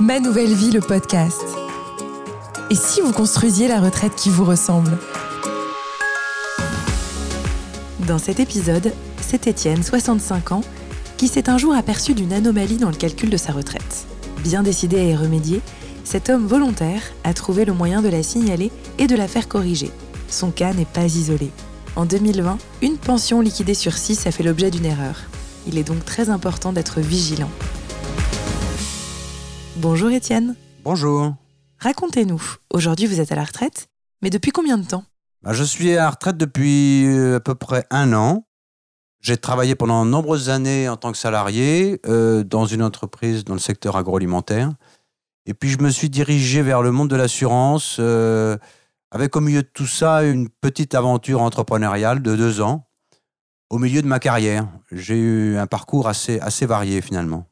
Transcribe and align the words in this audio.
Ma 0.00 0.20
nouvelle 0.20 0.52
vie, 0.52 0.70
le 0.70 0.80
podcast. 0.80 1.42
Et 2.70 2.74
si 2.74 3.00
vous 3.00 3.12
construisiez 3.12 3.68
la 3.68 3.80
retraite 3.80 4.14
qui 4.16 4.30
vous 4.30 4.44
ressemble? 4.44 4.98
Dans 8.06 8.18
cet 8.18 8.40
épisode, 8.40 8.92
c'est 9.20 9.46
Étienne, 9.46 9.82
65 9.82 10.52
ans, 10.52 10.62
qui 11.16 11.28
s'est 11.28 11.48
un 11.48 11.56
jour 11.56 11.74
aperçu 11.74 12.14
d'une 12.14 12.32
anomalie 12.32 12.78
dans 12.78 12.90
le 12.90 12.96
calcul 12.96 13.30
de 13.30 13.36
sa 13.36 13.52
retraite. 13.52 14.06
Bien 14.42 14.62
décidé 14.62 14.98
à 14.98 15.04
y 15.04 15.14
remédier, 15.14 15.60
cet 16.04 16.30
homme 16.30 16.46
volontaire 16.46 17.02
a 17.24 17.32
trouvé 17.32 17.64
le 17.64 17.72
moyen 17.72 18.02
de 18.02 18.08
la 18.08 18.22
signaler 18.22 18.72
et 18.98 19.06
de 19.06 19.16
la 19.16 19.28
faire 19.28 19.48
corriger. 19.48 19.90
Son 20.28 20.50
cas 20.50 20.74
n'est 20.74 20.84
pas 20.84 21.04
isolé. 21.04 21.50
En 21.94 22.06
2020, 22.06 22.58
une 22.82 22.96
pension 22.96 23.40
liquidée 23.40 23.74
sur 23.74 23.92
6 23.92 24.26
a 24.26 24.30
fait 24.30 24.42
l'objet 24.42 24.70
d'une 24.70 24.86
erreur. 24.86 25.16
Il 25.66 25.78
est 25.78 25.84
donc 25.84 26.04
très 26.04 26.28
important 26.28 26.72
d'être 26.72 27.00
vigilant. 27.00 27.50
Bonjour 29.76 30.10
Étienne. 30.10 30.56
Bonjour. 30.84 31.34
Racontez-nous, 31.78 32.42
aujourd'hui 32.70 33.06
vous 33.06 33.20
êtes 33.20 33.32
à 33.32 33.36
la 33.36 33.44
retraite, 33.44 33.88
mais 34.22 34.30
depuis 34.30 34.50
combien 34.50 34.76
de 34.78 34.86
temps? 34.86 35.04
Bah, 35.42 35.52
Je 35.52 35.62
suis 35.62 35.92
à 35.92 36.02
la 36.02 36.10
retraite 36.10 36.36
depuis 36.36 37.06
euh, 37.06 37.36
à 37.36 37.40
peu 37.40 37.54
près 37.54 37.84
un 37.90 38.12
an. 38.12 38.44
J'ai 39.20 39.36
travaillé 39.36 39.76
pendant 39.76 40.04
de 40.04 40.10
nombreuses 40.10 40.48
années 40.48 40.88
en 40.88 40.96
tant 40.96 41.12
que 41.12 41.18
salarié 41.18 42.00
euh, 42.06 42.42
dans 42.42 42.66
une 42.66 42.82
entreprise 42.82 43.44
dans 43.44 43.54
le 43.54 43.60
secteur 43.60 43.96
agroalimentaire. 43.96 44.72
Et 45.46 45.54
puis 45.54 45.70
je 45.70 45.78
me 45.78 45.90
suis 45.90 46.10
dirigé 46.10 46.62
vers 46.62 46.82
le 46.82 46.90
monde 46.90 47.08
de 47.08 47.16
l'assurance 47.16 47.98
euh, 48.00 48.56
avec 49.12 49.36
au 49.36 49.40
milieu 49.40 49.62
de 49.62 49.70
tout 49.72 49.86
ça 49.86 50.24
une 50.24 50.48
petite 50.48 50.94
aventure 50.94 51.40
entrepreneuriale 51.40 52.20
de 52.20 52.34
deux 52.34 52.60
ans 52.60 52.88
au 53.72 53.78
milieu 53.78 54.02
de 54.02 54.06
ma 54.06 54.20
carrière. 54.20 54.68
J'ai 54.92 55.16
eu 55.16 55.56
un 55.56 55.66
parcours 55.66 56.06
assez, 56.06 56.38
assez 56.40 56.66
varié 56.66 57.00
finalement. 57.00 57.46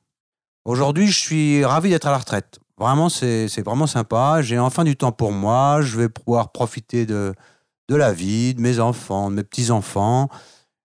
Aujourd'hui, 0.67 1.07
je 1.07 1.19
suis 1.19 1.65
ravi 1.65 1.89
d'être 1.89 2.07
à 2.07 2.11
la 2.11 2.19
retraite. 2.19 2.59
Vraiment, 2.79 3.09
c'est 3.09 3.63
vraiment 3.63 3.87
sympa. 3.87 4.43
J'ai 4.43 4.59
enfin 4.59 4.85
du 4.85 4.97
temps 4.97 5.13
pour 5.13 5.33
moi. 5.33 5.81
Je 5.81 5.99
vais 5.99 6.09
pouvoir 6.11 6.53
profiter 6.53 7.07
de, 7.07 7.35
de 7.89 7.97
la 7.97 8.13
vie, 8.13 8.55
de 8.55 8.61
mes 8.61 8.81
enfants, 8.81 9.31
de 9.31 9.37
mes 9.37 9.43
petits-enfants 9.43 10.29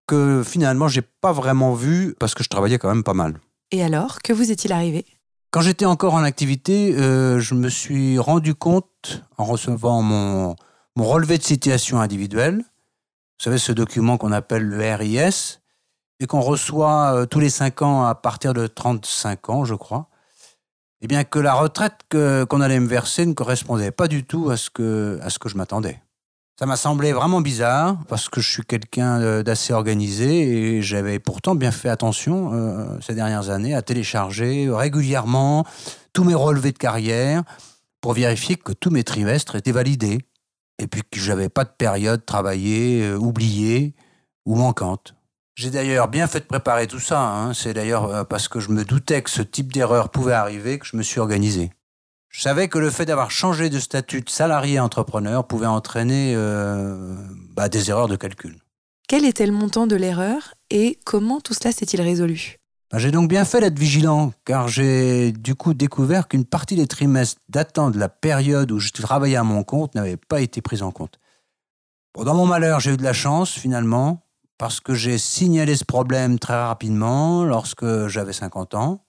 que 0.07 0.41
finalement, 0.45 0.87
j'ai 0.87 1.01
pas 1.01 1.33
vraiment 1.33 1.73
vu 1.73 2.15
parce 2.19 2.33
que 2.33 2.43
je 2.43 2.49
travaillais 2.49 2.77
quand 2.77 2.89
même 2.89 3.03
pas 3.03 3.13
mal. 3.13 3.39
Et 3.71 3.83
alors, 3.83 4.21
que 4.21 4.31
vous 4.31 4.51
est-il 4.51 4.71
arrivé? 4.71 5.05
Quand 5.51 5.61
j'étais 5.61 5.85
encore 5.85 6.13
en 6.13 6.23
activité, 6.23 6.95
euh, 6.95 7.39
je 7.39 7.55
me 7.55 7.69
suis 7.69 8.19
rendu 8.19 8.55
compte, 8.55 9.23
en 9.37 9.45
recevant 9.45 10.01
mon, 10.01 10.55
mon 10.95 11.05
relevé 11.05 11.37
de 11.37 11.43
situation 11.43 11.99
individuelle, 11.99 12.63
vous 13.39 13.43
savez, 13.43 13.57
ce 13.57 13.71
document 13.71 14.17
qu'on 14.17 14.31
appelle 14.31 14.63
le 14.63 14.95
RIS, 14.95 15.59
et 16.19 16.27
qu'on 16.27 16.41
reçoit 16.41 17.13
euh, 17.13 17.25
tous 17.25 17.39
les 17.39 17.49
5 17.49 17.81
ans 17.81 18.05
à 18.05 18.15
partir 18.15 18.53
de 18.53 18.67
35 18.67 19.49
ans, 19.49 19.65
je 19.65 19.75
crois, 19.75 20.07
eh 21.01 21.07
bien 21.07 21.23
que 21.23 21.39
la 21.39 21.53
retraite 21.53 21.93
qu'on 22.09 22.61
allait 22.61 22.79
me 22.79 22.87
verser 22.87 23.25
ne 23.25 23.33
correspondait 23.33 23.91
pas 23.91 24.07
du 24.07 24.23
tout 24.23 24.49
à 24.49 24.57
ce 24.57 24.69
que, 24.69 25.19
je 25.45 25.57
m'attendais. 25.57 26.01
Ça 26.57 26.65
m'a 26.65 26.77
semblé 26.77 27.11
vraiment 27.11 27.41
bizarre 27.41 27.97
parce 28.07 28.29
que 28.29 28.39
je 28.39 28.49
suis 28.49 28.63
quelqu'un 28.63 29.43
d'assez 29.43 29.73
organisé 29.73 30.77
et 30.77 30.81
j'avais 30.81 31.19
pourtant 31.19 31.53
bien 31.53 31.71
fait 31.71 31.89
attention 31.89 32.53
euh, 32.53 32.97
ces 33.01 33.13
dernières 33.13 33.49
années 33.49 33.75
à 33.75 33.81
télécharger 33.81 34.69
régulièrement 34.71 35.65
tous 36.13 36.23
mes 36.23 36.33
relevés 36.33 36.71
de 36.71 36.77
carrière 36.77 37.43
pour 37.99 38.13
vérifier 38.13 38.55
que 38.55 38.71
tous 38.71 38.89
mes 38.89 39.03
trimestres 39.03 39.55
étaient 39.55 39.73
validés 39.73 40.19
et 40.79 40.87
puis 40.87 41.01
que 41.09 41.19
j'avais 41.19 41.49
pas 41.49 41.63
de 41.63 41.71
période 41.77 42.25
travaillée, 42.25 43.03
euh, 43.03 43.17
oubliée 43.17 43.93
ou 44.45 44.55
manquante. 44.55 45.15
J'ai 45.55 45.69
d'ailleurs 45.69 46.09
bien 46.09 46.27
fait 46.27 46.41
de 46.41 46.45
préparer 46.45 46.85
tout 46.85 46.99
ça. 46.99 47.21
Hein. 47.21 47.53
C'est 47.53 47.73
d'ailleurs 47.73 48.05
euh, 48.05 48.23
parce 48.23 48.47
que 48.47 48.59
je 48.59 48.69
me 48.69 48.83
doutais 48.83 49.21
que 49.21 49.29
ce 49.29 49.41
type 49.41 49.71
d'erreur 49.71 50.09
pouvait 50.09 50.33
arriver 50.33 50.77
que 50.79 50.85
je 50.85 50.97
me 50.97 51.03
suis 51.03 51.19
organisé. 51.19 51.71
Je 52.29 52.41
savais 52.41 52.67
que 52.67 52.77
le 52.77 52.89
fait 52.89 53.05
d'avoir 53.05 53.31
changé 53.31 53.69
de 53.69 53.79
statut 53.79 54.19
de 54.19 54.29
salarié 54.29 54.79
entrepreneur 54.81 55.47
pouvait 55.47 55.65
entraîner 55.65 56.33
euh, 56.35 57.15
bah, 57.55 57.69
des 57.69 57.89
erreurs 57.89 58.09
de 58.09 58.17
calcul. 58.17 58.59
Quel 59.07 59.23
était 59.23 59.45
le 59.45 59.53
montant 59.53 59.87
de 59.87 59.95
l'erreur 59.95 60.55
et 60.69 60.99
comment 61.05 61.39
tout 61.39 61.53
cela 61.53 61.71
s'est-il 61.71 62.01
résolu? 62.01 62.57
J'ai 62.93 63.11
donc 63.11 63.29
bien 63.29 63.45
fait 63.45 63.61
d'être 63.61 63.79
vigilant, 63.79 64.31
car 64.45 64.67
j'ai 64.67 65.31
du 65.31 65.55
coup 65.55 65.73
découvert 65.73 66.27
qu'une 66.27 66.45
partie 66.45 66.75
des 66.75 66.87
trimestres 66.87 67.41
datant 67.49 67.89
de 67.89 67.97
la 67.97 68.09
période 68.09 68.71
où 68.71 68.79
je 68.79 68.91
travaillais 68.91 69.35
à 69.35 69.43
mon 69.43 69.63
compte 69.63 69.95
n'avait 69.95 70.17
pas 70.17 70.39
été 70.39 70.61
prise 70.61 70.83
en 70.83 70.91
compte. 70.91 71.19
dans 72.15 72.35
mon 72.35 72.45
malheur, 72.45 72.79
j'ai 72.79 72.93
eu 72.93 72.97
de 72.97 73.03
la 73.03 73.13
chance 73.13 73.51
finalement, 73.51 74.21
parce 74.57 74.79
que 74.79 74.93
j'ai 74.93 75.17
signalé 75.17 75.75
ce 75.75 75.83
problème 75.83 76.39
très 76.39 76.53
rapidement 76.53 77.43
lorsque 77.43 78.07
j'avais 78.07 78.33
50 78.33 78.75
ans. 78.75 79.01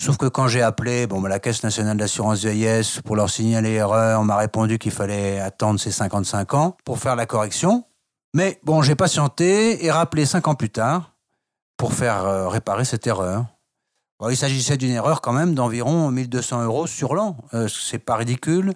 Sauf 0.00 0.16
que 0.16 0.26
quand 0.26 0.48
j'ai 0.48 0.62
appelé 0.62 1.06
bon, 1.06 1.20
bah, 1.20 1.28
la 1.28 1.38
Caisse 1.38 1.62
nationale 1.62 1.96
d'assurance 1.96 2.40
vieillesse 2.40 3.00
pour 3.04 3.16
leur 3.16 3.30
signaler 3.30 3.74
l'erreur, 3.74 4.20
on 4.20 4.24
m'a 4.24 4.36
répondu 4.36 4.78
qu'il 4.78 4.90
fallait 4.90 5.38
attendre 5.38 5.78
ses 5.78 5.92
55 5.92 6.54
ans 6.54 6.76
pour 6.84 6.98
faire 6.98 7.16
la 7.16 7.26
correction. 7.26 7.84
Mais 8.34 8.58
bon, 8.64 8.82
j'ai 8.82 8.94
patienté 8.94 9.84
et 9.84 9.90
rappelé 9.90 10.24
5 10.24 10.48
ans 10.48 10.54
plus 10.54 10.70
tard 10.70 11.11
pour 11.82 11.94
faire 11.94 12.24
euh, 12.26 12.48
réparer 12.48 12.84
cette 12.84 13.08
erreur. 13.08 13.44
il 14.30 14.36
s'agissait 14.36 14.76
d'une 14.76 14.92
erreur 14.92 15.20
quand 15.20 15.32
même 15.32 15.52
d'environ 15.52 16.12
1200 16.12 16.62
euros 16.62 16.86
sur 16.86 17.12
l'an. 17.12 17.36
Euh, 17.54 17.66
c'est 17.66 17.98
pas 17.98 18.14
ridicule, 18.14 18.74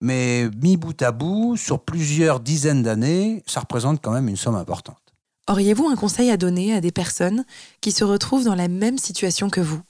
mais 0.00 0.50
mis 0.60 0.76
bout 0.76 1.00
à 1.02 1.12
bout, 1.12 1.56
sur 1.56 1.78
plusieurs 1.78 2.40
dizaines 2.40 2.82
d'années, 2.82 3.44
ça 3.46 3.60
représente 3.60 4.02
quand 4.02 4.10
même 4.10 4.28
une 4.28 4.36
somme 4.36 4.56
importante. 4.56 4.98
Auriez-vous 5.48 5.86
un 5.86 5.94
conseil 5.94 6.32
à 6.32 6.36
donner 6.36 6.74
à 6.74 6.80
des 6.80 6.90
personnes 6.90 7.44
qui 7.80 7.92
se 7.92 8.02
retrouvent 8.02 8.44
dans 8.44 8.56
la 8.56 8.66
même 8.66 8.98
situation 8.98 9.48
que 9.48 9.60
vous? 9.60 9.80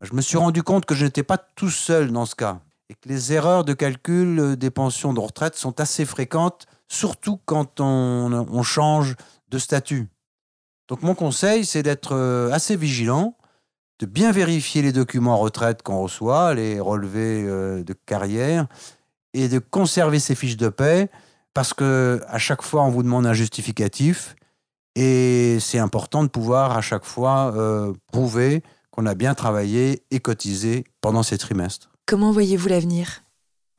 Je 0.00 0.12
me 0.12 0.22
suis 0.22 0.38
rendu 0.38 0.64
compte 0.64 0.86
que 0.86 0.96
je 0.96 1.04
n'étais 1.04 1.22
pas 1.22 1.38
tout 1.38 1.70
seul 1.70 2.10
dans 2.10 2.26
ce 2.26 2.34
cas 2.34 2.58
et 2.88 2.94
que 2.94 3.08
les 3.08 3.32
erreurs 3.32 3.62
de 3.62 3.74
calcul 3.74 4.56
des 4.56 4.70
pensions 4.70 5.12
de 5.12 5.20
retraite 5.20 5.54
sont 5.54 5.78
assez 5.78 6.04
fréquentes, 6.04 6.66
surtout 6.88 7.38
quand 7.46 7.78
on, 7.78 8.62
change 8.64 9.14
de 9.50 9.58
statut. 9.58 10.08
Donc 10.88 11.02
mon 11.02 11.14
conseil, 11.14 11.64
c'est 11.64 11.82
d'être 11.82 12.14
euh, 12.14 12.50
assez 12.52 12.76
vigilant, 12.76 13.36
de 13.98 14.06
bien 14.06 14.32
vérifier 14.32 14.82
les 14.82 14.92
documents 14.92 15.38
retraite 15.38 15.82
qu'on 15.82 16.02
reçoit, 16.02 16.54
les 16.54 16.80
relevés 16.80 17.44
euh, 17.46 17.82
de 17.82 17.92
carrière, 17.92 18.66
et 19.34 19.48
de 19.48 19.58
conserver 19.58 20.18
ses 20.18 20.34
fiches 20.34 20.56
de 20.56 20.68
paie, 20.68 21.08
parce 21.54 21.72
que 21.72 22.20
à 22.26 22.38
chaque 22.38 22.62
fois 22.62 22.82
on 22.82 22.90
vous 22.90 23.02
demande 23.02 23.26
un 23.26 23.32
justificatif, 23.32 24.34
et 24.94 25.58
c'est 25.60 25.78
important 25.78 26.22
de 26.22 26.28
pouvoir 26.28 26.76
à 26.76 26.82
chaque 26.82 27.04
fois 27.04 27.52
euh, 27.54 27.92
prouver 28.12 28.62
qu'on 28.90 29.06
a 29.06 29.14
bien 29.14 29.34
travaillé 29.34 30.02
et 30.10 30.20
cotisé 30.20 30.84
pendant 31.00 31.22
ces 31.22 31.38
trimestres. 31.38 31.90
Comment 32.06 32.30
voyez-vous 32.30 32.68
l'avenir? 32.68 33.22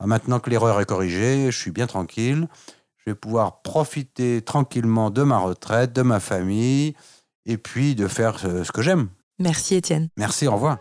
Ah, 0.00 0.06
Maintenant 0.06 0.40
que 0.40 0.50
l'erreur 0.50 0.80
est 0.80 0.86
corrigée, 0.86 1.50
je 1.52 1.56
suis 1.56 1.70
bien 1.70 1.86
tranquille. 1.86 2.48
Je 3.06 3.12
vais 3.12 3.16
pouvoir 3.16 3.60
profiter 3.60 4.40
tranquillement 4.40 5.10
de 5.10 5.22
ma 5.22 5.38
retraite, 5.38 5.92
de 5.92 6.00
ma 6.00 6.20
famille, 6.20 6.94
et 7.44 7.58
puis 7.58 7.94
de 7.94 8.08
faire 8.08 8.38
ce 8.38 8.72
que 8.72 8.80
j'aime. 8.80 9.08
Merci 9.38 9.74
Étienne. 9.74 10.08
Merci, 10.16 10.46
au 10.46 10.52
revoir. 10.52 10.78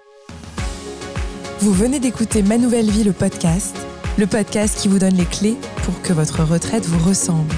Vous 1.60 1.74
venez 1.74 2.00
d'écouter 2.00 2.42
Ma 2.42 2.58
Nouvelle 2.58 2.90
Vie, 2.90 3.04
le 3.04 3.12
podcast, 3.12 3.76
le 4.18 4.28
podcast 4.28 4.80
qui 4.80 4.88
vous 4.88 5.00
donne 5.00 5.16
les 5.16 5.26
clés 5.26 5.58
pour 5.84 6.02
que 6.02 6.14
votre 6.14 6.44
retraite 6.44 6.86
vous 6.86 7.08
ressemble. 7.08 7.54